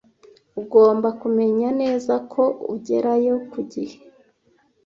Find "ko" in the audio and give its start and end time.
2.31-2.43